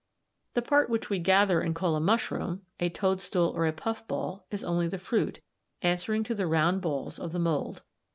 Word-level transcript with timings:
]"The 0.55 0.63
part 0.63 0.89
which 0.89 1.11
we 1.11 1.19
gather 1.19 1.61
and 1.61 1.75
call 1.75 1.95
a 1.95 1.99
mushroom, 1.99 2.63
a 2.79 2.89
toadstool, 2.89 3.49
or 3.55 3.67
a 3.67 3.71
puffball 3.71 4.47
is 4.49 4.63
only 4.63 4.87
the 4.87 4.97
fruit, 4.97 5.41
answering 5.83 6.23
to 6.23 6.33
the 6.33 6.47
round 6.47 6.81
balls 6.81 7.19
of 7.19 7.33
the 7.33 7.37
mould. 7.39 7.83